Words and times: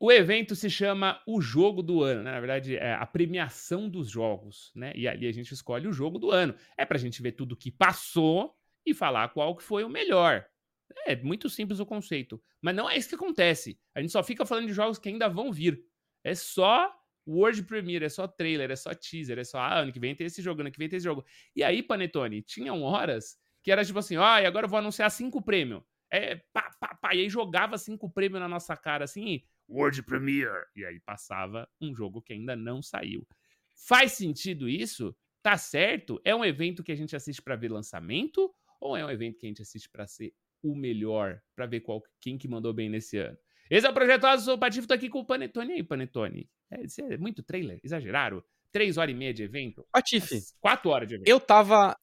O 0.00 0.12
evento 0.12 0.54
se 0.54 0.70
chama 0.70 1.20
o 1.26 1.40
jogo 1.40 1.82
do 1.82 2.02
ano, 2.04 2.22
né? 2.22 2.30
Na 2.30 2.38
verdade, 2.38 2.76
é 2.76 2.94
a 2.94 3.04
premiação 3.04 3.88
dos 3.88 4.08
jogos, 4.08 4.70
né? 4.74 4.92
E 4.94 5.08
ali 5.08 5.26
a 5.26 5.32
gente 5.32 5.52
escolhe 5.52 5.88
o 5.88 5.92
jogo 5.92 6.18
do 6.18 6.30
ano. 6.30 6.54
É 6.76 6.84
pra 6.84 6.98
gente 6.98 7.20
ver 7.20 7.32
tudo 7.32 7.56
que 7.56 7.70
passou 7.70 8.54
e 8.86 8.94
falar 8.94 9.28
qual 9.30 9.56
que 9.56 9.62
foi 9.62 9.82
o 9.82 9.88
melhor. 9.88 10.46
É 11.04 11.16
muito 11.16 11.50
simples 11.50 11.80
o 11.80 11.86
conceito. 11.86 12.40
Mas 12.62 12.76
não 12.76 12.88
é 12.88 12.96
isso 12.96 13.08
que 13.08 13.16
acontece. 13.16 13.78
A 13.94 14.00
gente 14.00 14.12
só 14.12 14.22
fica 14.22 14.46
falando 14.46 14.68
de 14.68 14.72
jogos 14.72 14.98
que 14.98 15.08
ainda 15.08 15.28
vão 15.28 15.52
vir. 15.52 15.82
É 16.22 16.34
só 16.34 16.92
World 17.26 17.64
Premiere, 17.64 18.04
é 18.04 18.08
só 18.08 18.26
trailer, 18.26 18.70
é 18.70 18.76
só 18.76 18.94
teaser, 18.94 19.38
é 19.38 19.44
só 19.44 19.58
ah, 19.58 19.80
ano 19.80 19.92
que 19.92 20.00
vem 20.00 20.14
tem 20.14 20.26
esse 20.26 20.40
jogo, 20.40 20.60
ano 20.62 20.70
que 20.70 20.78
vem 20.78 20.88
tem 20.88 20.96
esse 20.96 21.04
jogo. 21.04 21.24
E 21.54 21.62
aí, 21.62 21.82
Panetone, 21.82 22.40
tinham 22.42 22.82
horas 22.82 23.36
que 23.62 23.70
era 23.70 23.84
tipo 23.84 23.98
assim, 23.98 24.16
ah, 24.16 24.40
e 24.40 24.46
agora 24.46 24.64
eu 24.64 24.70
vou 24.70 24.78
anunciar 24.78 25.10
cinco 25.10 25.42
prêmios. 25.42 25.82
É, 26.10 26.36
pá, 26.52 26.70
pá, 26.80 26.94
pá, 26.94 27.14
e 27.14 27.20
aí 27.20 27.28
jogava 27.28 27.76
cinco 27.76 28.08
prêmios 28.08 28.40
na 28.40 28.48
nossa 28.48 28.74
cara, 28.76 29.04
assim, 29.04 29.42
World 29.68 30.02
Premiere. 30.02 30.64
E 30.74 30.84
aí 30.84 31.00
passava 31.00 31.68
um 31.80 31.94
jogo 31.94 32.22
que 32.22 32.32
ainda 32.32 32.56
não 32.56 32.82
saiu. 32.82 33.26
Faz 33.86 34.12
sentido 34.12 34.68
isso? 34.68 35.14
Tá 35.42 35.56
certo? 35.56 36.20
É 36.24 36.34
um 36.34 36.44
evento 36.44 36.82
que 36.82 36.92
a 36.92 36.96
gente 36.96 37.14
assiste 37.14 37.42
para 37.42 37.56
ver 37.56 37.70
lançamento? 37.70 38.52
Ou 38.80 38.96
é 38.96 39.04
um 39.04 39.10
evento 39.10 39.38
que 39.38 39.46
a 39.46 39.48
gente 39.48 39.62
assiste 39.62 39.88
para 39.88 40.06
ser 40.06 40.32
o 40.62 40.74
melhor, 40.74 41.40
para 41.54 41.66
ver 41.66 41.80
qual, 41.80 42.02
quem 42.20 42.36
que 42.36 42.48
mandou 42.48 42.72
bem 42.72 42.88
nesse 42.88 43.18
ano? 43.18 43.36
Esse 43.70 43.86
é 43.86 43.90
o 43.90 43.94
Projeto 43.94 44.24
Asa, 44.24 44.44
sou 44.44 44.54
o 44.54 44.58
Patife, 44.58 44.86
tô 44.86 44.94
aqui 44.94 45.08
com 45.08 45.20
o 45.20 45.26
Panetone. 45.26 45.70
E 45.70 45.72
aí, 45.74 45.82
Panetone? 45.82 46.48
É, 46.70 47.14
é 47.14 47.16
muito 47.18 47.42
trailer, 47.42 47.78
exageraram? 47.84 48.42
Três 48.72 48.96
horas 48.96 49.14
e 49.14 49.16
meia 49.16 49.32
de 49.32 49.42
evento? 49.42 49.86
Patife. 49.92 50.40
Quatro 50.60 50.90
horas 50.90 51.08
de 51.08 51.14
evento. 51.14 51.28
Eu 51.28 51.38
tava... 51.38 51.96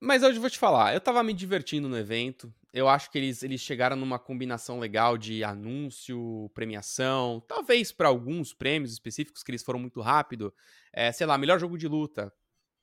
Mas 0.00 0.22
hoje 0.22 0.36
eu 0.36 0.40
vou 0.40 0.50
te 0.50 0.58
falar, 0.58 0.94
eu 0.94 1.00
tava 1.00 1.22
me 1.24 1.32
divertindo 1.34 1.88
no 1.88 1.98
evento. 1.98 2.52
Eu 2.72 2.88
acho 2.88 3.10
que 3.10 3.18
eles, 3.18 3.42
eles 3.42 3.60
chegaram 3.60 3.96
numa 3.96 4.18
combinação 4.18 4.78
legal 4.78 5.18
de 5.18 5.42
anúncio, 5.42 6.50
premiação. 6.54 7.42
Talvez 7.48 7.90
para 7.90 8.08
alguns 8.08 8.52
prêmios 8.54 8.92
específicos 8.92 9.42
que 9.42 9.50
eles 9.50 9.62
foram 9.62 9.80
muito 9.80 10.00
rápido. 10.00 10.54
É, 10.92 11.10
sei 11.10 11.26
lá, 11.26 11.36
melhor 11.36 11.58
jogo 11.58 11.76
de 11.76 11.88
luta 11.88 12.32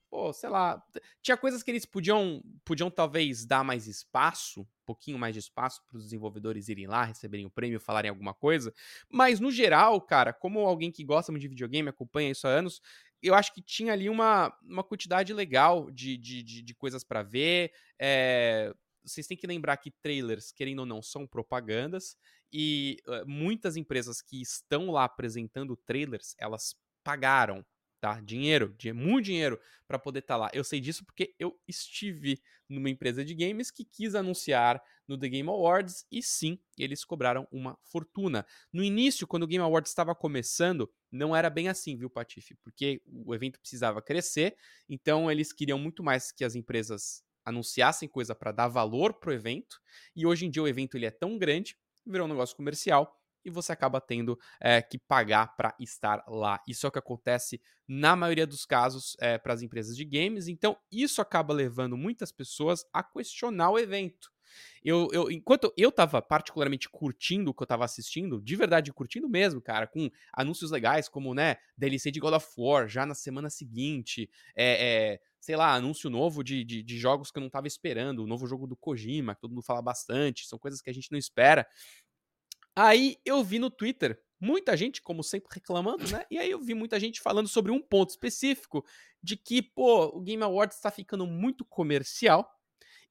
pô, 0.09 0.31
sei 0.31 0.49
lá, 0.49 0.81
tinha 1.22 1.35
coisas 1.35 1.61
que 1.61 1.69
eles 1.72 1.85
podiam, 1.85 2.41
podiam 2.63 2.89
talvez 2.89 3.45
dar 3.45 3.63
mais 3.66 3.88
espaço, 3.88 4.61
um 4.61 4.67
pouquinho 4.85 5.19
mais 5.19 5.33
de 5.33 5.39
espaço 5.39 5.83
para 5.85 5.97
os 5.97 6.03
desenvolvedores 6.05 6.69
irem 6.69 6.88
lá, 6.88 7.03
receberem 7.03 7.45
o 7.45 7.50
prêmio, 7.50 7.79
falarem 7.81 8.09
alguma 8.09 8.33
coisa, 8.33 8.73
mas 9.09 9.41
no 9.41 9.52
geral, 9.52 10.00
cara, 10.02 10.31
como 10.31 10.59
alguém 10.61 10.91
que 10.91 11.03
gosta 11.03 11.31
muito 11.33 11.41
de 11.41 11.50
videogame, 11.50 11.89
acompanha 11.89 12.31
isso 12.31 12.47
há 12.47 12.52
anos, 12.52 12.81
eu 13.21 13.33
acho 13.33 13.53
que 13.53 13.61
tinha 13.61 13.94
ali 13.94 14.09
uma, 14.09 14.55
uma 14.63 14.83
quantidade 14.83 15.33
legal 15.33 15.89
de, 15.91 16.17
de, 16.17 16.44
de, 16.44 16.61
de 16.61 16.75
coisas 16.75 17.03
para 17.03 17.23
ver, 17.23 17.72
é, 17.99 18.73
vocês 19.03 19.27
têm 19.27 19.38
que 19.38 19.47
lembrar 19.47 19.77
que 19.77 19.91
trailers, 20.02 20.52
querendo 20.52 20.80
ou 20.80 20.85
não, 20.85 21.02
são 21.02 21.27
propagandas 21.27 22.17
e 22.52 22.97
uh, 23.07 23.27
muitas 23.27 23.75
empresas 23.75 24.22
que 24.22 24.41
estão 24.41 24.91
lá 24.91 25.03
apresentando 25.03 25.75
trailers, 25.75 26.35
elas 26.39 26.75
pagaram 27.03 27.66
tá? 28.06 28.22
Dinheiro, 28.22 28.75
muito 28.94 29.25
dinheiro 29.25 29.59
para 29.88 29.98
poder 29.98 30.20
estar 30.20 30.36
tá 30.36 30.38
lá. 30.38 30.52
Eu 30.53 30.64
sei 30.64 30.80
disso 30.80 31.03
porque 31.03 31.34
eu 31.39 31.59
estive 31.67 32.39
numa 32.70 32.88
empresa 32.88 33.25
de 33.25 33.34
games 33.34 33.72
que 33.72 33.84
quis 33.84 34.14
anunciar 34.14 34.80
no 35.08 35.17
The 35.17 35.28
Game 35.28 35.50
Awards 35.50 36.06
e 36.12 36.22
sim, 36.22 36.59
eles 36.78 37.03
cobraram 37.03 37.47
uma 37.52 37.75
fortuna. 37.81 38.45
No 38.72 38.84
início, 38.84 39.25
quando 39.25 39.44
o 39.44 39.47
Game 39.47 39.64
Awards 39.64 39.89
estava 39.89 40.14
começando, 40.14 40.88
não 41.12 41.36
era 41.36 41.50
bem 41.50 41.67
assim, 41.67 41.97
viu, 41.97 42.09
Patife? 42.09 42.56
Porque 42.62 43.02
o 43.08 43.34
evento 43.34 43.59
precisava 43.59 44.03
crescer, 44.03 44.56
então 44.88 45.31
eles 45.31 45.52
queriam 45.52 45.80
muito 45.80 46.03
mais 46.03 46.31
que 46.31 46.45
as 46.45 46.53
empresas 46.53 47.23
anunciassem 47.44 48.08
coisa 48.08 48.36
para 48.36 48.52
dar 48.52 48.67
valor 48.67 49.16
pro 49.16 49.34
evento. 49.34 49.80
E 50.16 50.28
hoje 50.28 50.45
em 50.45 50.52
dia 50.52 50.62
o 50.62 50.67
evento 50.67 50.95
ele 50.95 51.08
é 51.08 51.12
tão 51.12 51.40
grande, 51.40 51.75
virou 52.06 52.28
um 52.28 52.30
negócio 52.30 52.56
comercial 52.56 53.19
e 53.45 53.49
você 53.49 53.71
acaba 53.71 54.01
tendo 54.01 54.38
é, 54.59 54.81
que 54.81 54.97
pagar 54.97 55.55
para 55.55 55.75
estar 55.79 56.23
lá. 56.27 56.61
Isso 56.67 56.85
é 56.85 56.89
o 56.89 56.91
que 56.91 56.99
acontece 56.99 57.61
na 57.88 58.15
maioria 58.15 58.47
dos 58.47 58.65
casos 58.65 59.15
é, 59.19 59.38
para 59.38 59.53
as 59.53 59.61
empresas 59.61 59.95
de 59.95 60.03
games, 60.03 60.47
então 60.47 60.75
isso 60.91 61.21
acaba 61.21 61.53
levando 61.53 61.95
muitas 61.95 62.31
pessoas 62.31 62.85
a 62.91 63.03
questionar 63.03 63.69
o 63.69 63.79
evento. 63.79 64.34
Eu, 64.84 65.09
eu, 65.11 65.31
enquanto 65.31 65.73
eu 65.75 65.91
tava 65.91 66.22
particularmente 66.22 66.88
curtindo 66.89 67.51
o 67.51 67.53
que 67.53 67.63
eu 67.63 67.67
tava 67.67 67.84
assistindo, 67.85 68.41
de 68.41 68.55
verdade 68.55 68.94
curtindo 68.94 69.28
mesmo, 69.28 69.61
cara, 69.61 69.88
com 69.88 70.09
anúncios 70.31 70.72
legais 70.72 71.09
como, 71.09 71.34
né, 71.34 71.57
DLC 71.78 72.11
de 72.11 72.19
God 72.19 72.35
of 72.35 72.47
War 72.57 72.88
já 72.88 73.05
na 73.05 73.16
semana 73.16 73.50
seguinte, 73.50 74.29
é, 74.55 75.13
é 75.13 75.19
sei 75.45 75.55
lá, 75.55 75.75
anúncio 75.75 76.09
novo 76.09 76.44
de, 76.44 76.63
de, 76.63 76.81
de, 76.81 76.97
jogos 76.97 77.29
que 77.29 77.38
eu 77.38 77.41
não 77.41 77.51
tava 77.51 77.67
esperando, 77.67 78.23
o 78.23 78.28
novo 78.28 78.47
jogo 78.47 78.66
do 78.66 78.75
Kojima, 78.75 79.35
que 79.35 79.41
todo 79.41 79.51
mundo 79.51 79.61
fala 79.61 79.79
bastante, 79.79 80.47
são 80.47 80.57
coisas 80.57 80.81
que 80.81 80.89
a 80.89 80.94
gente 80.94 81.11
não 81.11 81.19
espera. 81.19 81.67
Aí 82.75 83.18
eu 83.25 83.44
vi 83.44 83.59
no 83.59 83.69
Twitter 83.69 84.22
muita 84.40 84.75
gente, 84.75 85.02
como 85.02 85.24
sempre, 85.24 85.50
reclamando, 85.53 86.08
né? 86.09 86.25
E 86.30 86.38
aí 86.38 86.52
eu 86.52 86.59
vi 86.59 86.74
muita 86.74 87.00
gente 87.00 87.22
falando 87.22 87.47
sobre 87.47 87.72
um 87.72 87.81
ponto 87.81 88.09
específico 88.09 88.86
de 89.24 89.38
que, 89.38 89.62
pô, 89.62 90.06
o 90.08 90.22
Game 90.22 90.44
Awards 90.44 90.78
está 90.78 90.91
ficando 90.91 91.25
muito 91.25 91.66
comercial 91.66 92.47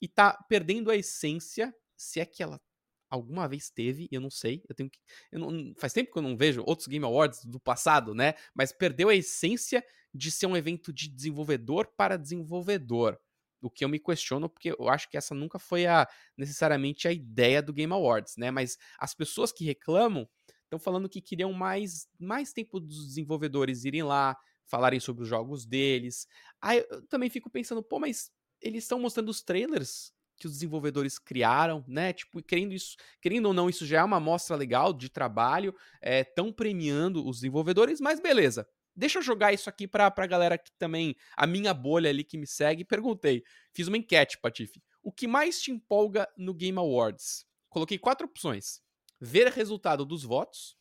e 0.00 0.06
tá 0.06 0.38
perdendo 0.48 0.90
a 0.90 0.96
essência, 0.96 1.74
se 1.96 2.20
é 2.20 2.26
que 2.26 2.42
ela 2.42 2.60
alguma 3.08 3.46
vez 3.48 3.70
teve, 3.70 4.08
eu 4.10 4.20
não 4.20 4.30
sei, 4.30 4.62
eu 4.68 4.74
tenho 4.74 4.90
que 4.90 4.98
eu 5.30 5.38
não, 5.38 5.72
faz 5.78 5.92
tempo 5.92 6.12
que 6.12 6.18
eu 6.18 6.22
não 6.22 6.36
vejo 6.36 6.64
outros 6.66 6.88
Game 6.88 7.04
Awards 7.04 7.44
do 7.44 7.60
passado, 7.60 8.14
né? 8.14 8.34
Mas 8.54 8.72
perdeu 8.72 9.08
a 9.08 9.14
essência 9.14 9.84
de 10.12 10.30
ser 10.30 10.46
um 10.46 10.56
evento 10.56 10.92
de 10.92 11.08
desenvolvedor 11.08 11.86
para 11.96 12.16
desenvolvedor 12.16 13.18
o 13.66 13.70
que 13.70 13.84
eu 13.84 13.88
me 13.88 13.98
questiono, 13.98 14.48
porque 14.48 14.74
eu 14.78 14.88
acho 14.88 15.08
que 15.08 15.16
essa 15.16 15.34
nunca 15.34 15.58
foi 15.58 15.86
a 15.86 16.06
necessariamente 16.36 17.08
a 17.08 17.12
ideia 17.12 17.62
do 17.62 17.72
Game 17.72 17.92
Awards, 17.92 18.36
né? 18.36 18.50
Mas 18.50 18.76
as 18.98 19.14
pessoas 19.14 19.52
que 19.52 19.64
reclamam 19.64 20.28
estão 20.64 20.78
falando 20.78 21.08
que 21.08 21.20
queriam 21.20 21.52
mais, 21.52 22.08
mais 22.18 22.52
tempo 22.52 22.80
dos 22.80 23.06
desenvolvedores 23.06 23.84
irem 23.84 24.02
lá, 24.02 24.36
falarem 24.66 25.00
sobre 25.00 25.22
os 25.22 25.28
jogos 25.28 25.64
deles. 25.66 26.26
Aí 26.60 26.84
eu 26.90 27.06
também 27.06 27.30
fico 27.30 27.50
pensando, 27.50 27.82
pô, 27.82 27.98
mas 27.98 28.30
eles 28.60 28.84
estão 28.84 28.98
mostrando 28.98 29.28
os 29.28 29.42
trailers 29.42 30.12
que 30.36 30.46
os 30.46 30.52
desenvolvedores 30.52 31.18
criaram, 31.18 31.84
né? 31.86 32.12
Tipo, 32.12 32.42
querendo 32.42 32.72
isso, 32.72 32.96
querendo 33.20 33.46
ou 33.46 33.54
não, 33.54 33.68
isso 33.68 33.86
já 33.86 34.00
é 34.00 34.04
uma 34.04 34.16
amostra 34.16 34.56
legal 34.56 34.92
de 34.92 35.08
trabalho, 35.08 35.74
estão 36.02 36.48
é, 36.48 36.52
premiando 36.52 37.26
os 37.26 37.36
desenvolvedores, 37.36 38.00
mas 38.00 38.20
beleza. 38.20 38.66
Deixa 38.96 39.18
eu 39.18 39.22
jogar 39.22 39.52
isso 39.52 39.68
aqui 39.68 39.88
pra, 39.88 40.10
pra 40.10 40.26
galera 40.26 40.56
que 40.56 40.70
também, 40.78 41.16
a 41.36 41.46
minha 41.46 41.74
bolha 41.74 42.10
ali 42.10 42.22
que 42.22 42.38
me 42.38 42.46
segue, 42.46 42.84
perguntei. 42.84 43.42
Fiz 43.72 43.88
uma 43.88 43.96
enquete, 43.96 44.38
Patife. 44.40 44.80
O 45.02 45.10
que 45.10 45.26
mais 45.26 45.60
te 45.60 45.72
empolga 45.72 46.28
no 46.36 46.54
Game 46.54 46.78
Awards? 46.78 47.44
Coloquei 47.68 47.98
quatro 47.98 48.26
opções: 48.26 48.80
ver 49.20 49.48
o 49.48 49.50
resultado 49.50 50.04
dos 50.04 50.22
votos, 50.22 50.76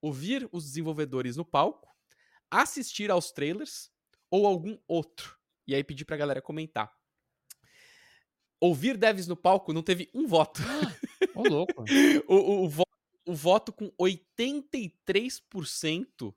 ouvir 0.00 0.48
os 0.50 0.64
desenvolvedores 0.64 1.36
no 1.36 1.44
palco, 1.44 1.88
assistir 2.50 3.10
aos 3.10 3.30
trailers 3.30 3.90
ou 4.30 4.46
algum 4.46 4.76
outro. 4.88 5.38
E 5.66 5.74
aí 5.74 5.84
pedi 5.84 6.04
pra 6.04 6.16
galera 6.16 6.42
comentar. 6.42 6.92
Ouvir 8.60 8.96
devs 8.96 9.26
no 9.26 9.36
palco 9.36 9.72
não 9.72 9.82
teve 9.82 10.10
um 10.12 10.26
voto. 10.26 10.60
Ô, 11.34 11.42
louco. 11.42 11.84
o, 12.28 12.34
o, 12.34 12.66
o, 12.66 12.70
o 13.26 13.34
voto 13.34 13.72
com 13.72 13.90
83% 14.00 16.34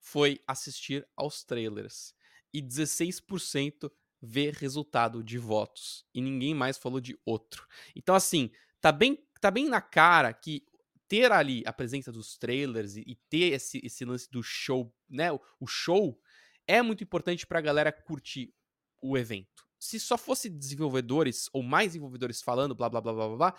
foi 0.00 0.40
assistir 0.46 1.06
aos 1.16 1.44
trailers. 1.44 2.14
E 2.52 2.60
16% 2.60 3.90
ver 4.20 4.54
resultado 4.54 5.22
de 5.22 5.38
votos. 5.38 6.04
E 6.14 6.20
ninguém 6.20 6.54
mais 6.54 6.76
falou 6.76 7.00
de 7.00 7.18
outro. 7.24 7.66
Então, 7.94 8.14
assim, 8.14 8.50
tá 8.80 8.90
bem, 8.90 9.22
tá 9.40 9.50
bem 9.50 9.68
na 9.68 9.80
cara 9.80 10.32
que 10.32 10.66
ter 11.08 11.32
ali 11.32 11.62
a 11.66 11.72
presença 11.72 12.12
dos 12.12 12.36
trailers 12.36 12.96
e, 12.96 13.04
e 13.06 13.16
ter 13.28 13.52
esse, 13.52 13.80
esse 13.84 14.04
lance 14.04 14.30
do 14.30 14.42
show, 14.42 14.94
né? 15.08 15.32
O, 15.32 15.40
o 15.60 15.66
show 15.66 16.20
é 16.66 16.80
muito 16.82 17.02
importante 17.02 17.46
pra 17.46 17.60
galera 17.60 17.90
curtir 17.90 18.54
o 19.02 19.16
evento. 19.16 19.66
Se 19.78 19.98
só 19.98 20.16
fosse 20.18 20.48
desenvolvedores 20.48 21.48
ou 21.52 21.62
mais 21.62 21.88
desenvolvedores 21.88 22.42
falando, 22.42 22.74
blá 22.74 22.88
blá 22.88 23.00
blá 23.00 23.12
blá 23.12 23.28
blá, 23.28 23.36
blá 23.36 23.54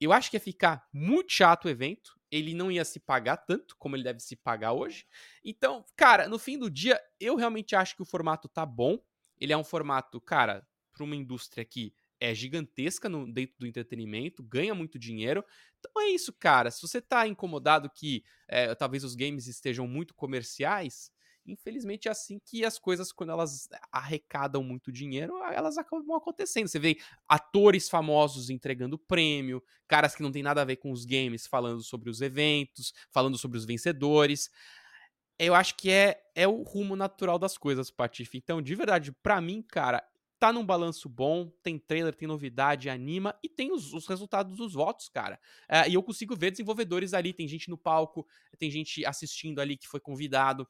eu 0.00 0.12
acho 0.12 0.30
que 0.30 0.36
ia 0.36 0.40
ficar 0.40 0.86
muito 0.92 1.32
chato 1.32 1.66
o 1.66 1.68
evento 1.68 2.16
ele 2.30 2.54
não 2.54 2.70
ia 2.70 2.84
se 2.84 2.98
pagar 2.98 3.36
tanto 3.36 3.76
como 3.78 3.96
ele 3.96 4.02
deve 4.02 4.20
se 4.20 4.36
pagar 4.36 4.72
hoje. 4.72 5.06
Então, 5.44 5.84
cara, 5.96 6.28
no 6.28 6.38
fim 6.38 6.58
do 6.58 6.70
dia, 6.70 7.00
eu 7.20 7.36
realmente 7.36 7.76
acho 7.76 7.94
que 7.94 8.02
o 8.02 8.06
formato 8.06 8.48
tá 8.48 8.66
bom. 8.66 8.98
Ele 9.38 9.52
é 9.52 9.56
um 9.56 9.64
formato, 9.64 10.20
cara, 10.20 10.66
para 10.92 11.04
uma 11.04 11.14
indústria 11.14 11.64
que 11.64 11.94
é 12.18 12.34
gigantesca 12.34 13.08
no, 13.08 13.30
dentro 13.30 13.54
do 13.58 13.66
entretenimento, 13.66 14.42
ganha 14.42 14.74
muito 14.74 14.98
dinheiro. 14.98 15.44
Então 15.78 16.02
é 16.02 16.08
isso, 16.08 16.32
cara. 16.32 16.70
Se 16.70 16.80
você 16.80 17.00
tá 17.00 17.28
incomodado 17.28 17.90
que 17.90 18.24
é, 18.48 18.74
talvez 18.74 19.04
os 19.04 19.14
games 19.14 19.46
estejam 19.46 19.86
muito 19.86 20.14
comerciais, 20.14 21.10
infelizmente 21.46 22.08
é 22.08 22.10
assim 22.10 22.38
que 22.38 22.64
as 22.64 22.78
coisas, 22.78 23.12
quando 23.12 23.30
elas 23.30 23.68
arrecadam 23.90 24.62
muito 24.62 24.92
dinheiro, 24.92 25.36
elas 25.52 25.78
acabam 25.78 26.16
acontecendo. 26.16 26.68
Você 26.68 26.78
vê 26.78 26.98
atores 27.28 27.88
famosos 27.88 28.50
entregando 28.50 28.98
prêmio, 28.98 29.62
caras 29.86 30.14
que 30.14 30.22
não 30.22 30.32
tem 30.32 30.42
nada 30.42 30.62
a 30.62 30.64
ver 30.64 30.76
com 30.76 30.90
os 30.90 31.04
games 31.04 31.46
falando 31.46 31.82
sobre 31.82 32.10
os 32.10 32.20
eventos, 32.20 32.92
falando 33.10 33.38
sobre 33.38 33.58
os 33.58 33.64
vencedores. 33.64 34.50
Eu 35.38 35.54
acho 35.54 35.76
que 35.76 35.90
é, 35.90 36.22
é 36.34 36.48
o 36.48 36.62
rumo 36.62 36.96
natural 36.96 37.38
das 37.38 37.58
coisas, 37.58 37.90
Patife. 37.90 38.38
Então, 38.38 38.62
de 38.62 38.74
verdade, 38.74 39.12
para 39.12 39.40
mim, 39.40 39.62
cara, 39.62 40.02
tá 40.38 40.52
num 40.52 40.64
balanço 40.64 41.08
bom, 41.08 41.50
tem 41.62 41.78
trailer, 41.78 42.14
tem 42.14 42.28
novidade, 42.28 42.90
anima 42.90 43.38
e 43.42 43.48
tem 43.48 43.72
os, 43.72 43.92
os 43.92 44.06
resultados 44.06 44.56
dos 44.56 44.74
votos, 44.74 45.08
cara. 45.08 45.38
É, 45.68 45.88
e 45.88 45.94
eu 45.94 46.02
consigo 46.02 46.36
ver 46.36 46.50
desenvolvedores 46.50 47.14
ali, 47.14 47.32
tem 47.32 47.48
gente 47.48 47.70
no 47.70 47.78
palco, 47.78 48.26
tem 48.58 48.70
gente 48.70 49.04
assistindo 49.04 49.60
ali 49.60 49.76
que 49.76 49.88
foi 49.88 50.00
convidado. 50.00 50.68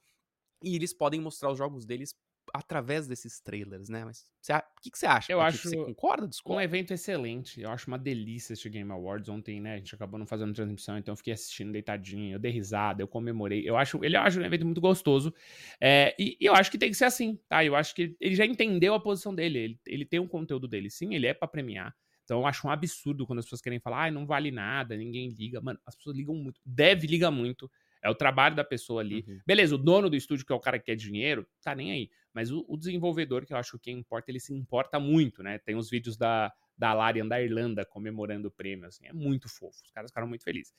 E 0.61 0.75
eles 0.75 0.93
podem 0.93 1.21
mostrar 1.21 1.51
os 1.51 1.57
jogos 1.57 1.85
deles 1.85 2.15
através 2.53 3.07
desses 3.07 3.39
trailers, 3.39 3.89
né? 3.89 4.05
Mas 4.05 4.25
o 4.49 4.81
que, 4.81 4.91
que 4.91 4.97
você 4.97 5.05
acha? 5.05 5.31
Eu 5.31 5.41
acho. 5.41 5.69
Você 5.69 5.75
concorda? 5.75 6.27
Discorda? 6.27 6.59
Um 6.59 6.61
evento 6.61 6.93
excelente. 6.93 7.61
Eu 7.61 7.69
acho 7.69 7.87
uma 7.87 7.97
delícia 7.97 8.53
este 8.53 8.69
Game 8.69 8.91
Awards. 8.91 9.29
Ontem, 9.29 9.59
né? 9.59 9.75
A 9.75 9.77
gente 9.77 9.93
acabou 9.93 10.19
não 10.19 10.25
fazendo 10.25 10.53
transmissão, 10.53 10.97
então 10.97 11.11
eu 11.11 11.17
fiquei 11.17 11.33
assistindo 11.33 11.71
deitadinho. 11.71 12.35
Eu 12.35 12.39
dei 12.39 12.51
risada, 12.51 13.01
eu 13.01 13.07
comemorei. 13.07 13.67
Eu 13.67 13.77
acho, 13.77 14.03
ele 14.03 14.15
eu 14.15 14.21
acho 14.21 14.39
um 14.39 14.45
evento 14.45 14.65
muito 14.65 14.81
gostoso. 14.81 15.33
É, 15.79 16.15
e, 16.17 16.37
e, 16.39 16.45
eu 16.45 16.53
acho 16.53 16.71
que 16.71 16.77
tem 16.77 16.89
que 16.89 16.97
ser 16.97 17.05
assim, 17.05 17.39
tá? 17.47 17.63
Eu 17.63 17.75
acho 17.75 17.93
que 17.93 18.15
ele 18.19 18.35
já 18.35 18.45
entendeu 18.45 18.93
a 18.93 18.99
posição 18.99 19.33
dele. 19.33 19.59
Ele, 19.59 19.79
ele 19.85 20.05
tem 20.05 20.19
um 20.19 20.27
conteúdo 20.27 20.67
dele. 20.67 20.89
Sim, 20.89 21.13
ele 21.13 21.27
é 21.27 21.33
para 21.33 21.47
premiar. 21.47 21.95
Então 22.23 22.39
eu 22.39 22.45
acho 22.45 22.67
um 22.67 22.69
absurdo 22.69 23.25
quando 23.25 23.39
as 23.39 23.45
pessoas 23.45 23.61
querem 23.61 23.79
falar, 23.79 24.07
ah, 24.07 24.11
não 24.11 24.25
vale 24.25 24.51
nada, 24.51 24.97
ninguém 24.97 25.29
liga. 25.29 25.61
Mano, 25.61 25.79
as 25.85 25.95
pessoas 25.95 26.15
ligam 26.15 26.35
muito. 26.35 26.59
Deve 26.65 27.07
ligar 27.07 27.31
muito. 27.31 27.71
É 28.03 28.09
o 28.09 28.15
trabalho 28.15 28.55
da 28.55 28.63
pessoa 28.63 29.01
ali. 29.01 29.25
Uhum. 29.27 29.39
Beleza, 29.45 29.75
o 29.75 29.77
dono 29.77 30.09
do 30.09 30.15
estúdio, 30.15 30.45
que 30.45 30.53
é 30.53 30.55
o 30.55 30.59
cara 30.59 30.79
que 30.79 30.85
quer 30.85 30.95
dinheiro, 30.95 31.47
tá 31.63 31.75
nem 31.75 31.91
aí. 31.91 32.09
Mas 32.33 32.51
o, 32.51 32.65
o 32.67 32.77
desenvolvedor, 32.77 33.45
que 33.45 33.53
eu 33.53 33.57
acho 33.57 33.79
que 33.79 33.91
importa, 33.91 34.31
ele 34.31 34.39
se 34.39 34.53
importa 34.53 34.99
muito, 34.99 35.41
né? 35.41 35.57
Tem 35.59 35.75
os 35.75 35.89
vídeos 35.89 36.15
da, 36.15 36.53
da 36.77 36.93
Larian 36.93 37.27
da 37.27 37.41
Irlanda 37.41 37.83
comemorando 37.85 38.49
o 38.49 38.51
prêmio, 38.51 38.87
assim, 38.87 39.07
é 39.07 39.13
muito 39.13 39.49
fofo. 39.49 39.81
Os 39.83 39.91
caras 39.91 40.11
ficaram 40.11 40.27
muito 40.27 40.43
felizes. 40.43 40.73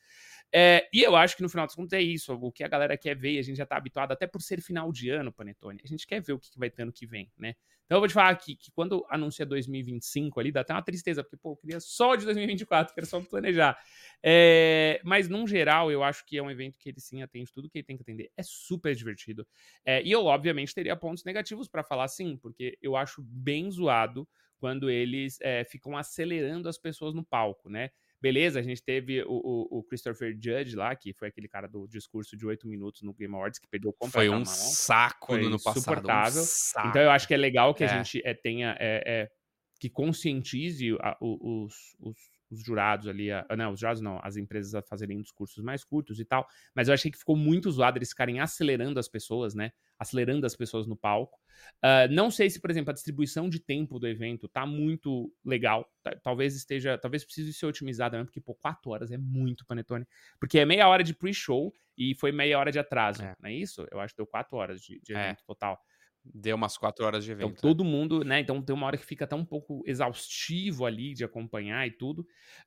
É, 0.52 0.88
e 0.92 1.02
eu 1.02 1.16
acho 1.16 1.36
que 1.36 1.42
no 1.42 1.48
final 1.48 1.66
dos 1.66 1.74
contos 1.74 1.92
é 1.92 2.00
isso. 2.00 2.32
O 2.34 2.52
que 2.52 2.62
a 2.62 2.68
galera 2.68 2.96
quer 2.96 3.16
ver, 3.16 3.32
e 3.32 3.38
a 3.38 3.42
gente 3.42 3.56
já 3.56 3.66
tá 3.66 3.76
habituado, 3.76 4.12
até 4.12 4.26
por 4.26 4.40
ser 4.40 4.60
final 4.60 4.92
de 4.92 5.10
ano, 5.10 5.32
Panetone, 5.32 5.80
a 5.84 5.88
gente 5.88 6.06
quer 6.06 6.20
ver 6.20 6.34
o 6.34 6.38
que, 6.38 6.50
que 6.50 6.58
vai 6.58 6.70
ter 6.70 6.82
ano 6.82 6.92
que 6.92 7.06
vem, 7.06 7.30
né? 7.36 7.54
Então 7.88 7.96
eu 7.96 8.00
vou 8.00 8.08
te 8.08 8.12
falar 8.12 8.28
aqui 8.28 8.54
que 8.54 8.70
quando 8.70 9.02
anuncia 9.08 9.46
2025 9.46 10.38
ali, 10.38 10.52
dá 10.52 10.60
até 10.60 10.74
uma 10.74 10.82
tristeza, 10.82 11.24
porque, 11.24 11.38
pô, 11.38 11.52
eu 11.52 11.56
queria 11.56 11.80
só 11.80 12.14
de 12.16 12.26
2024, 12.26 12.94
quero 12.94 13.06
só 13.06 13.18
planejar. 13.22 13.78
É, 14.22 15.00
mas, 15.02 15.26
num 15.26 15.46
geral, 15.46 15.90
eu 15.90 16.02
acho 16.02 16.22
que 16.26 16.36
é 16.36 16.42
um 16.42 16.50
evento 16.50 16.76
que 16.78 16.90
ele 16.90 17.00
sim 17.00 17.22
atende 17.22 17.50
tudo 17.50 17.68
que 17.68 17.78
ele 17.78 17.86
tem 17.86 17.96
que 17.96 18.02
atender. 18.02 18.30
É 18.36 18.42
super 18.42 18.94
divertido. 18.94 19.46
É, 19.86 20.02
e 20.02 20.12
eu, 20.12 20.26
obviamente, 20.26 20.74
teria 20.74 20.94
pontos 20.96 21.24
negativos 21.24 21.66
para 21.66 21.82
falar 21.82 22.08
sim, 22.08 22.36
porque 22.36 22.76
eu 22.82 22.94
acho 22.94 23.22
bem 23.22 23.70
zoado 23.70 24.28
quando 24.58 24.90
eles 24.90 25.38
é, 25.40 25.64
ficam 25.64 25.96
acelerando 25.96 26.68
as 26.68 26.78
pessoas 26.78 27.14
no 27.14 27.24
palco, 27.24 27.68
né? 27.68 27.90
Beleza, 28.20 28.58
a 28.58 28.62
gente 28.62 28.82
teve 28.82 29.22
o, 29.22 29.28
o, 29.28 29.78
o, 29.78 29.84
Christopher 29.84 30.32
Judge 30.32 30.74
lá, 30.74 30.94
que 30.96 31.12
foi 31.12 31.28
aquele 31.28 31.46
cara 31.46 31.68
do 31.68 31.86
discurso 31.86 32.36
de 32.36 32.44
oito 32.44 32.66
minutos 32.66 33.02
no 33.02 33.14
Game 33.14 33.32
Awards, 33.32 33.60
que 33.60 33.68
perdeu 33.68 33.92
completamente. 33.92 34.30
Foi 34.30 34.40
um 34.40 34.44
saco 34.44 35.26
foi 35.28 35.40
no 35.40 35.46
ano 35.46 35.62
passado. 35.62 36.40
Um 36.40 36.42
saco. 36.42 36.88
Então 36.88 37.00
eu 37.00 37.10
acho 37.12 37.28
que 37.28 37.34
é 37.34 37.36
legal 37.36 37.72
que 37.72 37.84
é. 37.84 37.86
a 37.86 37.96
gente 37.96 38.20
é, 38.24 38.34
tenha. 38.34 38.76
É, 38.80 39.30
que 39.78 39.88
conscientize 39.88 40.96
a, 41.00 41.16
os, 41.20 41.96
os, 42.00 42.16
os, 42.50 42.62
jurados 42.62 43.08
ali, 43.08 43.30
a, 43.30 43.46
não, 43.56 43.72
os 43.72 43.80
jurados 43.80 44.00
não, 44.00 44.20
as 44.22 44.36
empresas 44.36 44.74
a 44.74 44.82
fazerem 44.82 45.20
discursos 45.22 45.62
mais 45.62 45.84
curtos 45.84 46.18
e 46.20 46.24
tal, 46.24 46.46
mas 46.74 46.88
eu 46.88 46.94
achei 46.94 47.10
que 47.10 47.18
ficou 47.18 47.36
muito 47.36 47.70
zoado 47.70 47.98
eles 47.98 48.10
ficarem 48.10 48.40
acelerando 48.40 48.98
as 48.98 49.08
pessoas, 49.08 49.54
né? 49.54 49.72
acelerando 49.98 50.46
as 50.46 50.54
pessoas 50.54 50.86
no 50.86 50.96
palco. 50.96 51.38
Uh, 51.78 52.12
não 52.12 52.30
sei 52.30 52.48
se, 52.48 52.60
por 52.60 52.70
exemplo, 52.70 52.90
a 52.90 52.94
distribuição 52.94 53.48
de 53.48 53.58
tempo 53.58 53.98
do 53.98 54.06
evento 54.06 54.48
tá 54.48 54.64
muito 54.64 55.32
legal. 55.44 55.90
Talvez 56.22 56.54
esteja, 56.54 56.96
talvez 56.96 57.24
precise 57.24 57.52
ser 57.52 57.66
otimizada 57.66 58.16
mesmo, 58.16 58.26
porque, 58.26 58.40
pô, 58.40 58.54
quatro 58.54 58.92
horas 58.92 59.10
é 59.10 59.18
muito 59.18 59.66
panetone. 59.66 60.06
Porque 60.38 60.58
é 60.60 60.64
meia 60.64 60.88
hora 60.88 61.02
de 61.02 61.12
pre-show 61.12 61.72
e 61.96 62.14
foi 62.14 62.30
meia 62.30 62.58
hora 62.58 62.70
de 62.70 62.78
atraso, 62.78 63.22
é. 63.22 63.34
não 63.40 63.50
é 63.50 63.52
isso? 63.52 63.84
Eu 63.90 63.98
acho 63.98 64.14
que 64.14 64.18
deu 64.18 64.26
quatro 64.26 64.56
horas 64.56 64.80
de, 64.80 65.00
de 65.00 65.12
é. 65.12 65.24
evento 65.24 65.40
é. 65.42 65.46
total. 65.46 65.78
Deu 66.24 66.56
umas 66.56 66.76
quatro 66.76 67.04
horas 67.04 67.24
de 67.24 67.32
evento. 67.32 67.50
Então, 67.50 67.70
todo 67.70 67.84
mundo, 67.84 68.24
né? 68.24 68.40
Então 68.40 68.60
tem 68.62 68.74
uma 68.74 68.86
hora 68.86 68.96
que 68.96 69.04
fica 69.04 69.24
até 69.24 69.34
um 69.34 69.44
pouco 69.44 69.82
exaustivo 69.86 70.84
ali 70.84 71.14
de 71.14 71.24
acompanhar 71.24 71.86
e 71.86 71.90
tudo. 71.90 72.20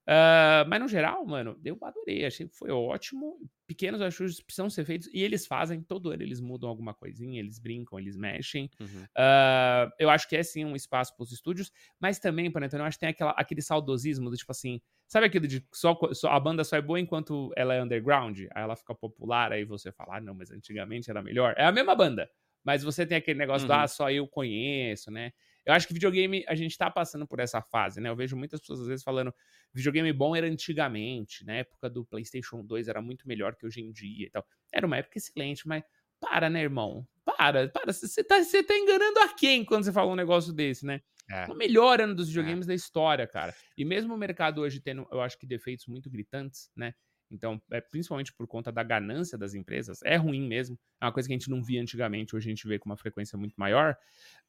Uh, 0.08 0.68
mas 0.68 0.82
no 0.82 0.88
geral, 0.88 1.26
mano, 1.26 1.60
eu 1.64 1.78
adorei. 1.82 2.26
Achei 2.26 2.48
que 2.48 2.56
foi 2.56 2.72
ótimo. 2.72 3.38
Pequenos 3.68 4.02
ajustes 4.02 4.44
precisam 4.44 4.70
ser 4.70 4.86
feitos 4.86 5.10
e 5.14 5.22
eles 5.22 5.46
fazem. 5.46 5.82
Todo 5.82 6.10
ano 6.10 6.24
eles 6.24 6.42
mudam 6.42 6.70
alguma 6.70 6.94
coisinha, 6.94 7.40
eles 7.40 7.60
brincam, 7.60 8.00
eles 8.00 8.18
mexem. 8.18 8.70
Uhum. 8.80 9.04
Uh, 9.04 9.92
eu 10.00 10.10
acho 10.10 10.28
que 10.28 10.36
é 10.36 10.44
sim 10.44 10.66
um 10.66 10.76
espaço 10.76 11.16
para 11.16 11.24
os 11.24 11.32
estúdios, 11.32 11.72
mas 12.00 12.20
também, 12.20 12.52
por 12.52 12.64
exemplo, 12.64 12.84
eu 12.84 12.88
acho 12.88 12.98
que 12.98 13.02
tem 13.02 13.10
aquela, 13.10 13.32
aquele 13.32 13.62
saudosismo 13.62 14.30
do 14.30 14.36
tipo 14.36 14.52
assim. 14.52 14.82
Sabe 15.08 15.26
aquilo 15.26 15.46
de 15.46 15.66
só, 15.74 15.98
só, 16.14 16.32
a 16.32 16.40
banda 16.40 16.64
só 16.64 16.78
é 16.78 16.82
boa 16.82 17.00
enquanto 17.00 17.52
ela 17.58 17.74
é 17.74 17.84
underground? 17.84 18.40
Aí 18.56 18.64
ela 18.64 18.78
fica 18.78 18.96
popular, 18.96 19.52
aí 19.52 19.66
você 19.66 19.92
fala, 19.92 20.18
ah, 20.18 20.22
não, 20.22 20.34
mas 20.34 20.52
antigamente 20.52 21.10
era 21.10 21.22
melhor. 21.22 21.54
É 21.58 21.66
a 21.66 21.72
mesma 21.72 21.94
banda. 21.94 22.30
Mas 22.64 22.84
você 22.84 23.06
tem 23.06 23.18
aquele 23.18 23.40
negócio 23.40 23.68
uhum. 23.68 23.76
do, 23.76 23.80
ah, 23.80 23.88
só 23.88 24.10
eu 24.12 24.28
conheço, 24.28 25.12
né? 25.12 25.32
Eu 25.66 25.74
acho 25.74 25.88
que 25.88 25.94
videogame, 25.94 26.44
a 26.48 26.56
gente 26.56 26.78
tá 26.78 26.90
passando 26.90 27.28
por 27.28 27.40
essa 27.40 27.62
fase, 27.62 28.02
né? 28.02 28.10
Eu 28.10 28.16
vejo 28.16 28.36
muitas 28.36 28.60
pessoas 28.60 28.82
às 28.82 28.88
vezes 28.88 29.04
falando, 29.04 29.34
videogame 29.74 30.12
bom 30.12 30.36
era 30.36 30.48
antigamente, 30.48 31.46
na 31.46 31.54
época 31.54 31.90
do 31.90 32.04
PlayStation 32.04 32.64
2 32.66 32.88
era 32.88 33.02
muito 33.02 33.28
melhor 33.28 33.56
que 33.56 33.66
hoje 33.66 33.82
em 33.82 33.92
dia 33.92 34.28
e 34.28 34.30
tal. 34.30 34.46
Era 34.74 34.88
uma 34.88 34.98
época 34.98 35.18
excelente, 35.18 35.68
mas 35.68 35.84
para, 36.20 36.50
né, 36.50 36.62
irmão? 36.62 37.08
Para, 37.24 37.68
para. 37.70 37.94
Você 37.94 38.24
tá, 38.24 38.36
tá 38.36 38.78
enganando 38.78 39.20
a 39.20 39.30
quem 39.34 39.64
quando 39.64 39.84
você 39.84 39.92
fala 39.92 40.12
um 40.12 40.16
negócio 40.16 40.52
desse, 40.52 40.86
né? 40.86 41.02
É. 41.30 41.46
O 41.46 41.56
melhor 41.56 42.02
ano 42.02 42.16
dos 42.16 42.28
é. 42.28 42.30
videogames 42.30 42.66
é. 42.66 42.70
da 42.70 42.76
história, 42.76 43.28
cara. 43.28 43.56
E 43.78 43.86
mesmo 43.86 44.14
o 44.14 44.18
mercado 44.18 44.62
hoje 44.62 44.80
tendo, 44.80 45.08
eu 45.12 45.22
acho 45.22 45.38
que 45.38 45.46
defeitos 45.46 45.86
muito 45.88 46.10
gritantes, 46.10 46.70
né? 46.76 46.94
Então, 47.32 47.62
é, 47.72 47.80
principalmente 47.80 48.34
por 48.34 48.48
conta 48.48 48.72
da 48.72 48.84
ganância 48.84 49.38
das 49.38 49.54
empresas, 49.54 50.02
é 50.04 50.16
ruim 50.16 50.48
mesmo. 50.48 50.78
É 51.00 51.06
uma 51.06 51.12
coisa 51.12 51.28
que 51.28 51.34
a 51.34 51.38
gente 51.38 51.50
não 51.50 51.64
via 51.64 51.82
antigamente, 51.82 52.36
hoje 52.36 52.50
a 52.50 52.54
gente 52.54 52.68
vê 52.68 52.78
com 52.78 52.90
uma 52.90 52.98
frequência 52.98 53.38
muito 53.38 53.56
maior. 53.58 53.98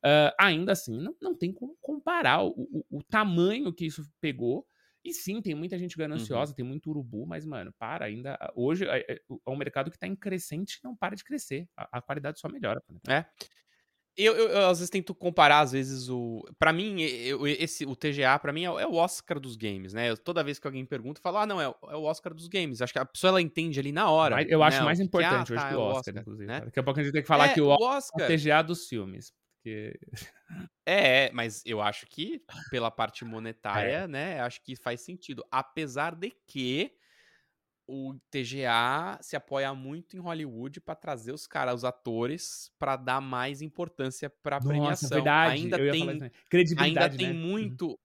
Uh, 0.04 0.34
ainda 0.38 0.72
assim, 0.72 0.98
não, 0.98 1.16
não 1.20 1.34
tem 1.34 1.52
como 1.52 1.76
comparar 1.80 2.42
o, 2.42 2.50
o, 2.50 2.98
o, 2.98 3.02
tamanho 3.02 3.72
que 3.72 3.86
isso 3.86 4.02
pegou. 4.20 4.66
E 5.04 5.12
sim, 5.12 5.40
tem 5.40 5.54
muita 5.54 5.78
gente 5.78 5.96
uhum. 5.96 6.02
gananciosa, 6.02 6.52
uhum. 6.52 6.56
tem 6.56 6.64
muito 6.64 6.90
urubu, 6.90 7.26
mas, 7.26 7.44
mano, 7.44 7.72
para 7.78 8.04
ainda. 8.04 8.38
Hoje 8.54 8.84
é, 8.86 9.12
é, 9.12 9.20
é 9.30 9.50
um 9.50 9.56
mercado 9.56 9.90
que 9.90 9.96
está 9.96 10.06
em 10.06 10.14
crescente 10.14 10.74
e 10.74 10.84
não 10.84 10.96
para 10.96 11.16
de 11.16 11.24
crescer. 11.24 11.68
A, 11.76 11.98
a 11.98 12.02
qualidade 12.02 12.38
só 12.38 12.48
melhora. 12.48 12.80
É. 13.08 13.24
Eu, 14.16 14.34
eu, 14.34 14.48
eu, 14.48 14.66
às 14.66 14.78
vezes 14.78 14.90
tento 14.90 15.14
comparar, 15.14 15.60
às 15.60 15.72
vezes, 15.72 16.08
o. 16.10 16.44
para 16.58 16.72
mim, 16.72 17.00
eu, 17.00 17.46
esse, 17.46 17.86
o 17.86 17.96
TGA, 17.96 18.38
para 18.38 18.52
mim, 18.52 18.64
é, 18.64 18.66
é, 18.66 18.86
o 18.86 18.94
Oscar 18.94 19.40
dos 19.40 19.56
games, 19.56 19.94
né? 19.94 20.14
Toda 20.16 20.44
vez 20.44 20.58
que 20.58 20.66
alguém 20.66 20.84
pergunta, 20.84 21.18
eu 21.18 21.22
falo, 21.22 21.38
ah, 21.38 21.46
não, 21.46 21.60
é, 21.60 21.64
é, 21.64 21.96
o 21.96 22.02
Oscar 22.02 22.34
dos 22.34 22.46
games. 22.46 22.82
Acho 22.82 22.92
que 22.92 22.98
a 22.98 23.06
pessoa 23.06 23.30
ela 23.30 23.40
entende 23.40 23.80
ali 23.80 23.90
na 23.90 24.10
hora. 24.10 24.42
eu 24.42 24.58
né? 24.58 24.66
acho 24.66 24.84
mais 24.84 25.00
importante 25.00 25.52
que, 25.52 25.58
ah, 25.58 25.62
hoje 25.62 25.64
tá, 25.64 25.68
que 25.70 25.74
o 25.74 25.80
Oscar, 25.80 25.98
Oscar 25.98 26.20
inclusive. 26.20 26.46
Né? 26.46 26.60
Daqui 26.60 26.78
a 26.78 26.82
pouco 26.82 27.00
a 27.00 27.02
gente 27.02 27.12
tem 27.12 27.22
que 27.22 27.28
falar 27.28 27.46
é, 27.46 27.54
que 27.54 27.60
o, 27.60 27.68
o 27.68 27.82
Oscar 27.82 28.30
é 28.30 28.34
o 28.34 28.36
TGA 28.36 28.62
dos 28.62 28.86
filmes. 28.86 29.32
Porque... 29.62 29.98
É, 30.84 31.32
mas 31.32 31.62
eu 31.64 31.80
acho 31.80 32.04
que, 32.06 32.42
pela 32.70 32.90
parte 32.90 33.24
monetária, 33.24 34.06
né? 34.06 34.40
Acho 34.40 34.62
que 34.62 34.76
faz 34.76 35.00
sentido. 35.00 35.42
Apesar 35.50 36.14
de 36.14 36.30
que 36.46 36.92
o 37.86 38.14
TGA 38.30 39.18
se 39.20 39.36
apoia 39.36 39.74
muito 39.74 40.16
em 40.16 40.20
Hollywood 40.20 40.80
para 40.80 40.94
trazer 40.94 41.32
os 41.32 41.46
caras, 41.46 41.76
os 41.76 41.84
atores, 41.84 42.70
para 42.78 42.96
dar 42.96 43.20
mais 43.20 43.60
importância 43.62 44.30
para 44.30 44.60
premiação. 44.60 45.08
Verdade, 45.10 45.52
ainda 45.62 45.78
tem, 45.78 46.30
credibilidade, 46.48 46.88
ainda 46.88 47.08
tem 47.16 47.26
né? 47.28 47.32
Uhum. 47.32 47.40
muito. 47.40 47.98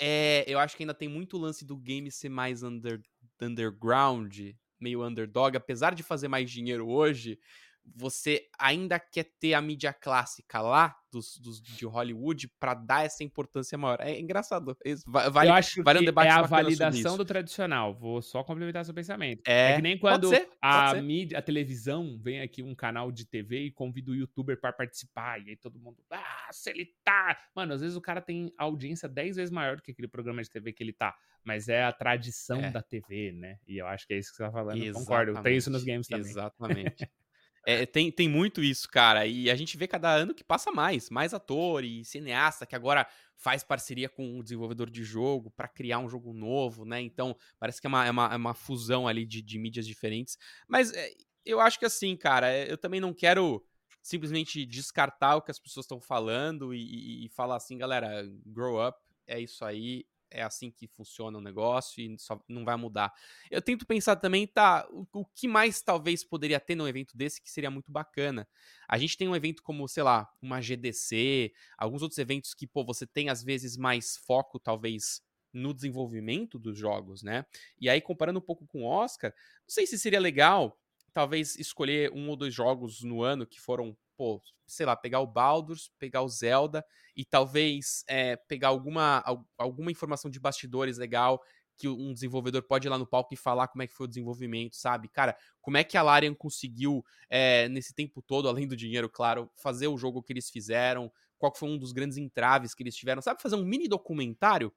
É, 0.00 0.44
eu 0.48 0.58
acho 0.58 0.76
que 0.76 0.82
ainda 0.82 0.94
tem 0.94 1.08
muito 1.08 1.38
lance 1.38 1.64
do 1.64 1.76
game 1.76 2.10
ser 2.10 2.28
mais 2.28 2.62
under, 2.62 3.00
underground, 3.40 4.52
meio 4.80 5.04
underdog, 5.06 5.56
apesar 5.56 5.94
de 5.94 6.02
fazer 6.02 6.28
mais 6.28 6.50
dinheiro 6.50 6.88
hoje 6.88 7.38
você 7.84 8.48
ainda 8.58 8.98
quer 8.98 9.24
ter 9.38 9.54
a 9.54 9.60
mídia 9.60 9.92
clássica 9.92 10.60
lá 10.60 10.96
dos, 11.10 11.38
dos 11.38 11.60
de 11.60 11.84
Hollywood 11.84 12.48
para 12.58 12.74
dar 12.74 13.04
essa 13.04 13.22
importância 13.22 13.76
maior. 13.76 13.98
É 14.00 14.18
engraçado. 14.18 14.76
Vale, 15.06 15.50
Eu 15.50 15.54
acho 15.54 15.82
vale 15.82 15.98
um 15.98 16.12
que 16.12 16.20
é 16.20 16.30
a 16.30 16.42
validação 16.42 17.16
do 17.16 17.24
tradicional. 17.24 17.94
Vou 17.94 18.22
só 18.22 18.42
complementar 18.42 18.84
seu 18.84 18.94
pensamento. 18.94 19.42
É, 19.46 19.72
é 19.72 19.76
que 19.76 19.82
nem 19.82 19.98
quando 19.98 20.30
a 20.60 20.94
mídia, 20.94 21.38
a 21.38 21.42
televisão 21.42 22.18
vem 22.18 22.40
aqui 22.40 22.62
um 22.62 22.74
canal 22.74 23.12
de 23.12 23.26
TV 23.26 23.66
e 23.66 23.70
convida 23.70 24.10
o 24.10 24.14
youtuber 24.14 24.58
para 24.58 24.72
participar 24.72 25.40
e 25.40 25.50
aí 25.50 25.56
todo 25.56 25.78
mundo, 25.78 25.98
ah, 26.10 26.48
se 26.50 26.70
ele 26.70 26.94
tá, 27.04 27.36
mano, 27.54 27.74
às 27.74 27.80
vezes 27.80 27.96
o 27.96 28.00
cara 28.00 28.20
tem 28.20 28.52
audiência 28.56 29.08
10 29.08 29.36
vezes 29.36 29.50
maior 29.50 29.76
do 29.76 29.82
que 29.82 29.90
aquele 29.90 30.08
programa 30.08 30.42
de 30.42 30.50
TV 30.50 30.72
que 30.72 30.82
ele 30.82 30.92
tá, 30.92 31.14
mas 31.44 31.68
é 31.68 31.84
a 31.84 31.92
tradição 31.92 32.60
é. 32.60 32.70
da 32.70 32.82
TV, 32.82 33.32
né? 33.32 33.58
E 33.66 33.78
eu 33.78 33.86
acho 33.86 34.06
que 34.06 34.14
é 34.14 34.18
isso 34.18 34.30
que 34.30 34.36
você 34.36 34.44
tá 34.44 34.50
falando. 34.50 34.76
Exatamente. 34.76 35.06
Concordo. 35.06 35.42
Tem 35.42 35.56
isso 35.56 35.70
nos 35.70 35.84
games 35.84 36.06
também. 36.06 36.30
Exatamente. 36.30 37.10
É, 37.64 37.86
tem, 37.86 38.10
tem 38.10 38.28
muito 38.28 38.62
isso, 38.62 38.88
cara. 38.88 39.26
E 39.26 39.50
a 39.50 39.54
gente 39.54 39.76
vê 39.76 39.86
cada 39.86 40.12
ano 40.12 40.34
que 40.34 40.42
passa 40.42 40.72
mais. 40.72 41.10
Mais 41.10 41.32
ator 41.32 41.84
e 41.84 42.04
cineasta 42.04 42.66
que 42.66 42.74
agora 42.74 43.06
faz 43.36 43.62
parceria 43.64 44.08
com 44.08 44.38
o 44.38 44.42
desenvolvedor 44.42 44.90
de 44.90 45.02
jogo 45.02 45.50
para 45.50 45.68
criar 45.68 45.98
um 45.98 46.08
jogo 46.08 46.32
novo, 46.32 46.84
né? 46.84 47.00
Então, 47.00 47.36
parece 47.58 47.80
que 47.80 47.86
é 47.86 47.88
uma, 47.88 48.06
é 48.06 48.10
uma, 48.10 48.32
é 48.32 48.36
uma 48.36 48.54
fusão 48.54 49.06
ali 49.06 49.24
de, 49.24 49.42
de 49.42 49.58
mídias 49.58 49.86
diferentes. 49.86 50.36
Mas 50.68 50.92
é, 50.92 51.12
eu 51.44 51.60
acho 51.60 51.78
que 51.78 51.84
assim, 51.84 52.16
cara, 52.16 52.50
é, 52.50 52.70
eu 52.70 52.78
também 52.78 53.00
não 53.00 53.12
quero 53.12 53.64
simplesmente 54.02 54.66
descartar 54.66 55.36
o 55.36 55.42
que 55.42 55.50
as 55.50 55.58
pessoas 55.58 55.84
estão 55.84 56.00
falando 56.00 56.74
e, 56.74 56.82
e, 56.82 57.26
e 57.26 57.28
falar 57.28 57.56
assim, 57.56 57.78
galera, 57.78 58.28
grow 58.44 58.84
up, 58.86 58.98
é 59.26 59.40
isso 59.40 59.64
aí, 59.64 60.04
é 60.32 60.42
assim 60.42 60.70
que 60.70 60.88
funciona 60.88 61.38
o 61.38 61.40
negócio 61.40 62.02
e 62.02 62.18
só 62.18 62.42
não 62.48 62.64
vai 62.64 62.76
mudar. 62.76 63.12
Eu 63.50 63.62
tento 63.62 63.86
pensar 63.86 64.16
também, 64.16 64.46
tá, 64.46 64.86
o, 64.90 65.06
o, 65.12 65.24
que 65.24 65.46
mais 65.46 65.82
talvez 65.82 66.24
poderia 66.24 66.58
ter 66.58 66.74
num 66.74 66.88
evento 66.88 67.16
desse 67.16 67.40
que 67.40 67.50
seria 67.50 67.70
muito 67.70 67.92
bacana. 67.92 68.48
A 68.88 68.98
gente 68.98 69.16
tem 69.16 69.28
um 69.28 69.36
evento 69.36 69.62
como, 69.62 69.86
sei 69.86 70.02
lá, 70.02 70.28
uma 70.40 70.60
GDC, 70.60 71.52
alguns 71.76 72.02
outros 72.02 72.18
eventos 72.18 72.54
que, 72.54 72.66
pô, 72.66 72.84
você 72.84 73.06
tem 73.06 73.28
às 73.28 73.42
vezes 73.42 73.76
mais 73.76 74.16
foco, 74.16 74.58
talvez, 74.58 75.22
no 75.52 75.74
desenvolvimento 75.74 76.58
dos 76.58 76.78
jogos, 76.78 77.22
né? 77.22 77.44
E 77.78 77.88
aí, 77.88 78.00
comparando 78.00 78.38
um 78.38 78.42
pouco 78.42 78.66
com 78.66 78.82
o 78.82 78.86
Oscar, 78.86 79.30
não 79.30 79.68
sei 79.68 79.86
se 79.86 79.98
seria 79.98 80.20
legal, 80.20 80.78
talvez, 81.12 81.56
escolher 81.56 82.10
um 82.12 82.28
ou 82.30 82.36
dois 82.36 82.54
jogos 82.54 83.02
no 83.02 83.22
ano 83.22 83.46
que 83.46 83.60
foram 83.60 83.96
pô, 84.16 84.42
sei 84.66 84.86
lá, 84.86 84.96
pegar 84.96 85.20
o 85.20 85.26
Baldur's, 85.26 85.90
pegar 85.98 86.22
o 86.22 86.28
Zelda 86.28 86.84
e 87.16 87.24
talvez 87.24 88.04
é, 88.08 88.36
pegar 88.36 88.68
alguma, 88.68 89.22
alguma 89.58 89.90
informação 89.90 90.30
de 90.30 90.40
bastidores 90.40 90.98
legal 90.98 91.42
que 91.76 91.88
um 91.88 92.12
desenvolvedor 92.12 92.62
pode 92.62 92.86
ir 92.86 92.90
lá 92.90 92.98
no 92.98 93.06
palco 93.06 93.34
e 93.34 93.36
falar 93.36 93.68
como 93.68 93.82
é 93.82 93.86
que 93.86 93.94
foi 93.94 94.04
o 94.04 94.08
desenvolvimento, 94.08 94.76
sabe? 94.76 95.08
Cara, 95.08 95.36
como 95.60 95.76
é 95.76 95.84
que 95.84 95.96
a 95.96 96.02
Larian 96.02 96.34
conseguiu, 96.34 97.04
é, 97.28 97.68
nesse 97.68 97.94
tempo 97.94 98.22
todo, 98.22 98.48
além 98.48 98.68
do 98.68 98.76
dinheiro, 98.76 99.08
claro, 99.08 99.50
fazer 99.56 99.88
o 99.88 99.98
jogo 99.98 100.22
que 100.22 100.32
eles 100.32 100.48
fizeram, 100.48 101.10
qual 101.38 101.52
foi 101.54 101.68
um 101.68 101.78
dos 101.78 101.92
grandes 101.92 102.18
entraves 102.18 102.74
que 102.74 102.82
eles 102.82 102.94
tiveram, 102.94 103.20
sabe? 103.20 103.42
Fazer 103.42 103.56
um 103.56 103.64
mini 103.64 103.88
documentário 103.88 104.72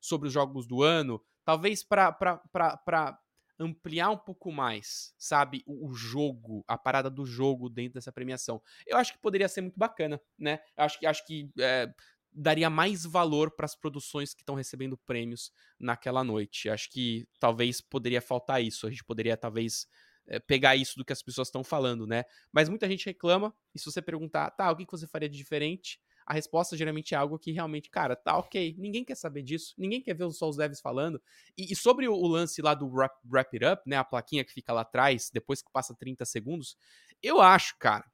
sobre 0.00 0.28
os 0.28 0.32
jogos 0.32 0.66
do 0.66 0.82
ano, 0.82 1.22
talvez 1.44 1.84
para 1.84 3.18
ampliar 3.58 4.10
um 4.10 4.18
pouco 4.18 4.52
mais, 4.52 5.14
sabe, 5.18 5.62
o, 5.66 5.88
o, 5.88 5.94
jogo, 5.94 6.64
a 6.68 6.76
parada 6.76 7.10
do 7.10 7.24
jogo 7.24 7.68
dentro 7.68 7.94
dessa 7.94 8.12
premiação. 8.12 8.60
Eu 8.86 8.96
acho 8.98 9.12
que 9.12 9.18
poderia 9.18 9.48
ser 9.48 9.62
muito 9.62 9.78
bacana, 9.78 10.20
né? 10.38 10.60
Eu 10.76 10.84
acho 10.84 10.98
que 10.98 11.06
acho 11.06 11.26
que 11.26 11.50
é, 11.58 11.92
daria 12.32 12.68
mais 12.68 13.04
valor 13.04 13.50
para 13.50 13.64
as 13.64 13.74
produções 13.74 14.34
que 14.34 14.42
estão 14.42 14.54
recebendo 14.54 14.96
prêmios 14.96 15.50
naquela 15.80 16.22
noite. 16.22 16.68
Acho 16.68 16.90
que 16.90 17.26
talvez 17.40 17.80
poderia 17.80 18.20
faltar 18.20 18.62
isso. 18.62 18.86
A 18.86 18.90
gente 18.90 19.04
poderia 19.04 19.36
talvez 19.36 19.86
é, 20.26 20.38
pegar 20.38 20.76
isso 20.76 20.98
do 20.98 21.04
que 21.04 21.12
as 21.12 21.22
pessoas 21.22 21.48
estão 21.48 21.64
falando, 21.64 22.06
né? 22.06 22.24
Mas 22.52 22.68
muita 22.68 22.88
gente 22.88 23.06
reclama. 23.06 23.54
E 23.74 23.78
se 23.78 23.86
você 23.86 24.02
perguntar, 24.02 24.50
tá, 24.50 24.70
o 24.70 24.76
que 24.76 24.86
você 24.90 25.06
faria 25.06 25.28
de 25.28 25.36
diferente? 25.36 25.98
A 26.26 26.34
resposta 26.34 26.76
geralmente 26.76 27.14
é 27.14 27.16
algo 27.16 27.38
que 27.38 27.52
realmente, 27.52 27.88
cara, 27.88 28.16
tá 28.16 28.36
ok, 28.36 28.74
ninguém 28.76 29.04
quer 29.04 29.14
saber 29.14 29.42
disso, 29.42 29.74
ninguém 29.78 30.02
quer 30.02 30.14
ver 30.14 30.28
só 30.32 30.48
os 30.48 30.56
devs 30.56 30.80
falando. 30.80 31.22
E, 31.56 31.72
e 31.72 31.76
sobre 31.76 32.08
o, 32.08 32.14
o, 32.14 32.26
lance 32.26 32.60
lá 32.60 32.74
do 32.74 32.88
wrap, 32.88 33.14
wrap 33.24 33.54
It 33.54 33.64
Up, 33.64 33.82
né, 33.88 33.96
a 33.96 34.04
plaquinha 34.04 34.44
que 34.44 34.52
fica 34.52 34.72
lá 34.72 34.80
atrás, 34.80 35.30
depois 35.32 35.62
que 35.62 35.70
passa 35.70 35.94
30 35.94 36.24
segundos, 36.24 36.76
eu 37.22 37.40
acho, 37.40 37.76
cara, 37.78 38.04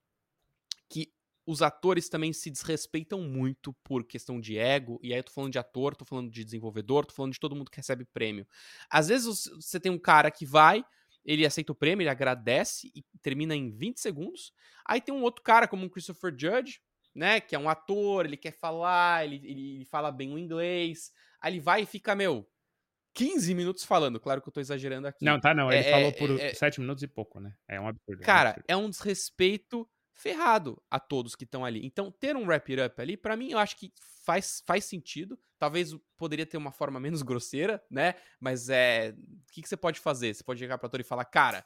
que 0.90 1.10
os 1.46 1.62
atores 1.62 2.10
também 2.10 2.34
se 2.34 2.50
desrespeitam 2.50 3.22
muito 3.22 3.72
por 3.82 4.04
questão 4.04 4.38
de 4.38 4.58
ego, 4.58 5.00
e 5.02 5.14
aí 5.14 5.18
eu 5.18 5.24
tô 5.24 5.32
falando 5.32 5.52
de 5.52 5.58
ator, 5.58 5.96
tô 5.96 6.04
falando 6.04 6.30
de 6.30 6.44
desenvolvedor, 6.44 7.06
tô 7.06 7.14
falando 7.14 7.32
de 7.32 7.40
todo 7.40 7.56
mundo 7.56 7.70
que 7.70 7.78
recebe 7.78 8.04
prêmio. 8.04 8.46
Às 8.90 9.08
vezes 9.08 9.48
você 9.56 9.80
tem 9.80 9.90
um 9.90 9.98
cara 9.98 10.30
que 10.30 10.44
vai, 10.44 10.84
ele 11.24 11.46
aceita 11.46 11.72
o 11.72 11.74
prêmio, 11.74 12.02
ele 12.02 12.10
agradece 12.10 12.92
e 12.94 13.02
termina 13.22 13.56
em 13.56 13.70
20 13.70 14.00
segundos. 14.00 14.52
Aí 14.84 15.00
tem 15.00 15.14
um 15.14 15.22
outro 15.22 15.42
cara, 15.42 15.66
como 15.66 15.84
um 15.84 15.88
Christopher 15.88 16.34
Judge, 16.36 16.80
né? 17.14 17.40
Que 17.40 17.54
é 17.54 17.58
um 17.58 17.68
ator, 17.68 18.26
ele 18.26 18.36
quer 18.36 18.52
falar, 18.52 19.24
ele, 19.24 19.36
ele 19.44 19.84
fala 19.84 20.10
bem 20.10 20.32
o 20.32 20.38
inglês. 20.38 21.12
Aí 21.40 21.52
ele 21.52 21.60
vai 21.60 21.82
e 21.82 21.86
fica, 21.86 22.14
meu, 22.14 22.48
15 23.14 23.54
minutos 23.54 23.84
falando. 23.84 24.18
Claro 24.18 24.40
que 24.40 24.48
eu 24.48 24.52
tô 24.52 24.60
exagerando 24.60 25.06
aqui. 25.06 25.24
Não, 25.24 25.38
tá 25.38 25.54
não. 25.54 25.70
Ele 25.70 25.86
é, 25.86 25.90
falou 25.90 26.08
é, 26.08 26.12
por 26.12 26.40
é, 26.40 26.54
7 26.54 26.80
minutos 26.80 27.02
e 27.02 27.08
pouco, 27.08 27.40
né? 27.40 27.54
É 27.68 27.80
um 27.80 27.86
absurdo. 27.86 28.22
Cara, 28.22 28.50
é 28.50 28.50
um, 28.50 28.50
absurdo. 28.50 28.66
é 28.68 28.76
um 28.76 28.90
desrespeito 28.90 29.88
ferrado 30.12 30.82
a 30.90 31.00
todos 31.00 31.34
que 31.34 31.44
estão 31.44 31.64
ali. 31.64 31.84
Então, 31.84 32.10
ter 32.10 32.36
um 32.36 32.46
wrap 32.46 32.70
it 32.70 32.82
up 32.82 33.00
ali, 33.00 33.16
para 33.16 33.36
mim, 33.36 33.50
eu 33.50 33.58
acho 33.58 33.76
que 33.76 33.92
faz, 34.24 34.62
faz 34.66 34.84
sentido. 34.84 35.38
Talvez 35.58 35.94
poderia 36.16 36.46
ter 36.46 36.56
uma 36.56 36.72
forma 36.72 36.98
menos 37.00 37.22
grosseira, 37.22 37.82
né? 37.90 38.14
Mas 38.40 38.68
é. 38.68 39.14
O 39.18 39.52
que, 39.52 39.62
que 39.62 39.68
você 39.68 39.76
pode 39.76 40.00
fazer? 40.00 40.34
Você 40.34 40.44
pode 40.44 40.60
chegar 40.60 40.78
pro 40.78 40.86
ator 40.86 41.00
e 41.00 41.04
falar, 41.04 41.24
cara, 41.24 41.64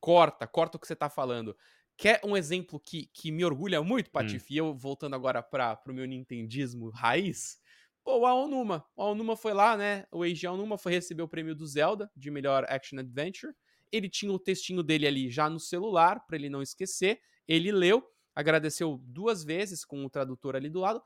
corta, 0.00 0.46
corta 0.46 0.76
o 0.76 0.80
que 0.80 0.86
você 0.86 0.96
tá 0.96 1.08
falando. 1.08 1.56
Quer 1.96 2.20
um 2.24 2.36
exemplo 2.36 2.80
que, 2.80 3.06
que 3.12 3.30
me 3.30 3.44
orgulha 3.44 3.82
muito, 3.82 4.08
hum. 4.08 4.12
Patife? 4.12 4.52
Hum. 4.52 4.54
E 4.54 4.56
eu 4.56 4.74
voltando 4.74 5.14
agora 5.14 5.42
para 5.42 5.78
o 5.88 5.92
meu 5.92 6.06
nintendismo 6.06 6.90
raiz. 6.90 7.60
Pô, 8.04 8.18
o 8.18 8.26
Aonuma. 8.26 8.84
O 8.96 9.02
Aonuma 9.02 9.36
foi 9.36 9.52
lá, 9.52 9.76
né? 9.76 10.04
O 10.10 10.24
Eiji 10.24 10.46
Aonuma 10.46 10.76
foi 10.76 10.92
receber 10.92 11.22
o 11.22 11.28
prêmio 11.28 11.54
do 11.54 11.66
Zelda 11.66 12.10
de 12.16 12.30
melhor 12.30 12.64
Action 12.68 12.98
Adventure. 12.98 13.54
Ele 13.92 14.08
tinha 14.08 14.32
o 14.32 14.38
textinho 14.38 14.82
dele 14.82 15.06
ali 15.06 15.30
já 15.30 15.48
no 15.48 15.60
celular, 15.60 16.26
para 16.26 16.36
ele 16.36 16.48
não 16.48 16.62
esquecer. 16.62 17.20
Ele 17.46 17.70
leu, 17.70 18.02
agradeceu 18.34 18.98
duas 19.04 19.44
vezes 19.44 19.84
com 19.84 20.04
o 20.04 20.10
tradutor 20.10 20.56
ali 20.56 20.68
do 20.68 20.80
lado. 20.80 21.00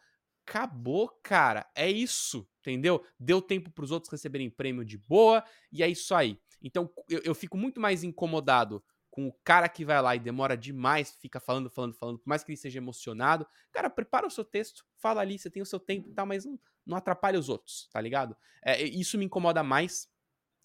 Acabou, 0.46 1.08
cara. 1.22 1.68
É 1.74 1.90
isso, 1.90 2.48
entendeu? 2.60 3.04
Deu 3.18 3.42
tempo 3.42 3.70
para 3.70 3.84
os 3.84 3.90
outros 3.90 4.10
receberem 4.10 4.48
prêmio 4.48 4.84
de 4.84 4.96
boa 4.96 5.44
e 5.70 5.82
é 5.82 5.88
isso 5.88 6.14
aí. 6.14 6.38
Então 6.62 6.90
eu, 7.10 7.20
eu 7.24 7.34
fico 7.34 7.58
muito 7.58 7.80
mais 7.80 8.02
incomodado 8.02 8.82
com 9.16 9.28
o 9.28 9.32
cara 9.42 9.66
que 9.66 9.82
vai 9.82 10.02
lá 10.02 10.14
e 10.14 10.20
demora 10.20 10.54
demais, 10.54 11.16
fica 11.18 11.40
falando, 11.40 11.70
falando, 11.70 11.94
falando, 11.94 12.18
por 12.18 12.28
mais 12.28 12.44
que 12.44 12.50
ele 12.50 12.58
seja 12.58 12.76
emocionado, 12.76 13.46
cara, 13.72 13.88
prepara 13.88 14.26
o 14.26 14.30
seu 14.30 14.44
texto, 14.44 14.84
fala 14.98 15.22
ali, 15.22 15.38
você 15.38 15.48
tem 15.48 15.62
o 15.62 15.66
seu 15.66 15.80
tempo 15.80 16.10
e 16.10 16.12
tal, 16.12 16.26
mas 16.26 16.44
não, 16.44 16.60
não 16.84 16.98
atrapalha 16.98 17.38
os 17.38 17.48
outros, 17.48 17.88
tá 17.90 17.98
ligado? 17.98 18.36
É, 18.62 18.82
isso 18.82 19.16
me 19.16 19.24
incomoda 19.24 19.62
mais 19.62 20.06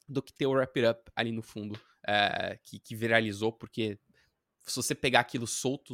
do 0.05 0.21
que 0.21 0.33
ter 0.33 0.47
o 0.47 0.51
Wrap 0.51 0.77
It 0.77 0.85
Up 0.89 1.11
ali 1.15 1.31
no 1.31 1.41
fundo, 1.41 1.79
é, 2.05 2.59
que, 2.61 2.77
que 2.77 2.93
viralizou, 2.93 3.53
porque 3.53 3.97
se 4.65 4.75
você 4.75 4.93
pegar 4.93 5.21
aquilo 5.21 5.47
solto, 5.47 5.93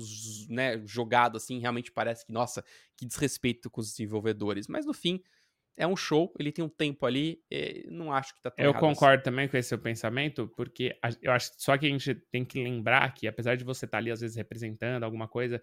né, 0.50 0.82
jogado 0.84 1.38
assim, 1.38 1.60
realmente 1.60 1.92
parece 1.92 2.26
que, 2.26 2.34
nossa, 2.34 2.66
que 2.96 3.06
desrespeito 3.06 3.70
com 3.70 3.82
os 3.82 3.92
desenvolvedores. 3.92 4.68
Mas 4.68 4.84
no 4.84 4.96
fim, 4.96 5.22
é 5.78 5.86
um 5.86 5.96
show, 5.96 6.34
ele 6.40 6.52
tem 6.52 6.66
um 6.66 6.70
tempo 6.70 7.06
ali, 7.06 7.40
não 7.86 8.12
acho 8.12 8.34
que 8.34 8.42
tá 8.42 8.50
tão 8.50 8.66
Eu 8.66 8.74
concordo 8.74 9.18
assim. 9.18 9.24
também 9.24 9.48
com 9.48 9.56
esse 9.56 9.70
seu 9.70 9.78
pensamento, 9.78 10.52
porque 10.58 10.98
eu 11.22 11.32
acho 11.32 11.52
só 11.58 11.78
que 11.78 11.86
a 11.86 11.90
gente 11.90 12.16
tem 12.32 12.44
que 12.44 12.62
lembrar 12.64 13.14
que, 13.14 13.28
apesar 13.28 13.56
de 13.56 13.64
você 13.64 13.86
estar 13.86 13.98
tá 13.98 14.02
ali, 14.02 14.10
às 14.10 14.20
vezes, 14.20 14.36
representando 14.36 15.04
alguma 15.04 15.28
coisa, 15.28 15.62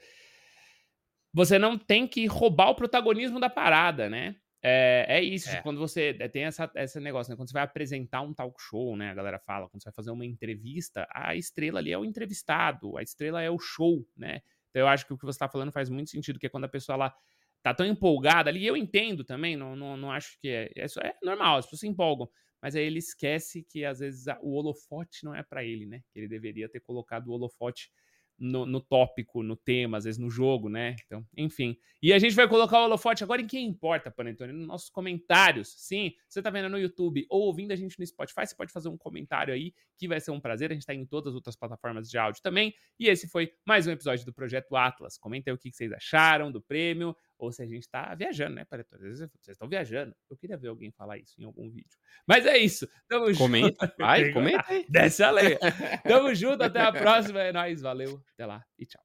você 1.33 1.59
não 1.59 1.77
tem 1.77 2.07
que 2.07 2.27
roubar 2.27 2.71
o 2.71 2.77
protagonismo 2.77 3.41
da 3.41 3.51
parada, 3.51 4.09
né? 4.09 4.37
É, 4.63 5.05
é 5.19 5.23
isso, 5.23 5.51
é. 5.51 5.61
quando 5.61 5.79
você 5.79 6.17
é, 6.19 6.29
tem 6.29 6.45
essa, 6.45 6.71
esse 6.77 6.99
negócio, 6.99 7.31
né? 7.31 7.37
Quando 7.37 7.49
você 7.49 7.53
vai 7.53 7.65
apresentar 7.65 8.23
um 8.23 8.33
talk 8.33 8.55
show, 8.63 8.97
né? 8.97 9.11
A 9.11 9.15
galera 9.15 9.39
fala, 9.39 9.69
quando 9.69 9.83
você 9.83 9.91
vai 9.91 9.95
fazer 9.95 10.11
uma 10.13 10.25
entrevista, 10.25 11.07
a 11.13 11.35
estrela 11.35 11.81
ali 11.81 11.93
é 11.93 11.99
o 11.99 12.05
entrevistado, 12.05 12.97
a 12.97 13.03
estrela 13.03 13.43
é 13.43 13.51
o 13.51 13.59
show, 13.59 14.07
né? 14.17 14.41
Então 14.71 14.81
eu 14.81 14.89
acho 14.89 15.07
que 15.07 15.13
o 15.13 15.19
que 15.19 15.25
você 15.25 15.37
está 15.37 15.49
falando 15.49 15.71
faz 15.71 15.91
muito 15.91 16.11
sentido, 16.11 16.39
que 16.39 16.47
é 16.47 16.49
quando 16.49 16.65
a 16.65 16.69
pessoa 16.69 16.97
lá 16.97 17.15
tá 17.65 17.73
tão 17.73 17.87
empolgada 17.87 18.51
ali, 18.51 18.67
eu 18.67 18.77
entendo 18.77 19.25
também, 19.25 19.57
não, 19.57 19.75
não, 19.75 19.97
não 19.97 20.13
acho 20.13 20.39
que 20.39 20.49
é, 20.49 20.71
é, 20.77 20.85
é 20.85 21.15
normal, 21.23 21.57
as 21.57 21.65
pessoas 21.65 21.81
se 21.81 21.89
empolgam, 21.89 22.29
mas 22.61 22.77
aí 22.77 22.85
ele 22.85 22.99
esquece 22.99 23.65
que 23.65 23.87
às 23.87 24.01
vezes 24.01 24.27
o 24.43 24.53
holofote 24.53 25.25
não 25.25 25.35
é 25.35 25.43
para 25.43 25.65
ele, 25.65 25.87
né? 25.87 26.03
Que 26.13 26.21
ele 26.21 26.29
deveria 26.29 26.69
ter 26.69 26.81
colocado 26.81 27.29
o 27.29 27.33
holofote 27.33 27.91
no, 28.39 28.67
no, 28.67 28.81
tópico, 28.81 29.43
no 29.43 29.57
tema, 29.57 29.99
às 29.99 30.05
vezes 30.05 30.19
no 30.19 30.31
jogo, 30.31 30.69
né? 30.69 30.97
Então, 31.07 31.27
enfim. 31.37 31.77
E 32.03 32.13
a 32.13 32.19
gente 32.19 32.35
vai 32.35 32.47
colocar 32.49 32.81
o 32.81 32.85
holofote 32.85 33.25
agora 33.25 33.41
em 33.41 33.47
quem 33.47 33.67
importa, 33.67 34.11
Panetone, 34.11 34.53
nos 34.53 34.67
nossos 34.67 34.91
comentários. 34.91 35.75
Sim, 35.79 36.13
você 36.29 36.43
tá 36.43 36.51
vendo 36.51 36.69
no 36.69 36.79
YouTube 36.79 37.25
ou 37.31 37.43
ouvindo 37.43 37.73
a 37.73 37.77
gente 37.77 37.99
no 37.99 38.07
Spotify, 38.07 38.47
você 38.47 38.55
pode 38.55 38.73
fazer 38.73 38.89
um 38.89 38.99
comentário 38.99 39.55
aí, 39.55 39.73
que 39.97 40.07
vai 40.07 40.21
ser 40.21 40.31
um 40.31 40.41
prazer. 40.41 40.71
A 40.71 40.75
gente 40.75 40.87
tá 40.87 40.95
em 40.95 41.07
todas 41.07 41.29
as 41.29 41.35
outras 41.35 41.57
plataformas 41.57 42.11
de 42.11 42.19
áudio 42.19 42.43
também. 42.43 42.75
E 42.99 43.09
esse 43.09 43.29
foi 43.29 43.53
mais 43.67 43.87
um 43.87 43.91
episódio 43.91 44.27
do 44.27 44.35
Projeto 44.35 44.77
Atlas. 44.77 45.17
Comenta 45.17 45.51
aí 45.51 45.55
o 45.55 45.59
que 45.59 45.73
vocês 45.73 45.93
acharam 45.93 46.53
do 46.53 46.61
prêmio, 46.61 47.17
ou 47.39 47.53
se 47.53 47.63
a 47.63 47.67
gente 47.67 47.89
tá 47.89 48.15
viajando, 48.15 48.55
né, 48.55 48.65
Panetone? 48.65 49.03
Às 49.03 49.07
vezes 49.07 49.31
vocês 49.33 49.55
estão 49.55 49.69
viajando. 49.69 50.15
Eu 50.31 50.37
queria 50.37 50.57
ver 50.57 50.69
alguém 50.69 50.91
falar 50.93 51.19
isso 51.19 51.35
em 51.41 51.45
algum 51.45 51.71
vídeo. 51.71 51.99
Mas 52.27 52.47
é 52.47 52.57
isso. 52.57 52.89
Tamo 53.09 53.37
comenta. 53.37 53.87
junto. 53.87 53.97
Vai, 53.99 54.31
comenta. 54.33 54.65
Desce 54.89 55.23
a 55.23 55.31
lei. 55.31 55.59
Tamo 56.07 56.35
junto, 56.35 56.63
até 56.63 56.81
a 56.81 56.93
próxima. 56.93 57.41
É 57.41 57.53
nóis, 57.53 57.81
valeu. 57.81 58.23
Até 58.33 58.47
lá 58.47 58.65
e 58.79 58.87
tchau. 58.87 59.04